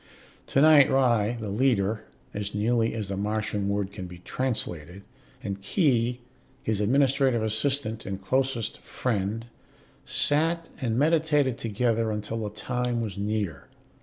Tonight 0.47 0.89
Ry, 0.89 1.37
the 1.39 1.49
leader 1.51 2.05
(as 2.33 2.55
nearly 2.55 2.95
as 2.95 3.09
the 3.09 3.15
Martian 3.15 3.69
word 3.69 3.91
can 3.91 4.07
be 4.07 4.17
translated), 4.17 5.03
and 5.43 5.61
Khee, 5.61 6.21
his 6.63 6.81
administrative 6.81 7.43
assistant 7.43 8.07
and 8.07 8.19
closest 8.19 8.79
friend, 8.79 9.45
sat 10.03 10.69
and 10.81 10.97
meditated 10.97 11.59
together 11.59 12.09
until 12.09 12.37
the 12.39 12.49
time 12.49 12.99
was 12.99 13.15
near. 13.15 13.67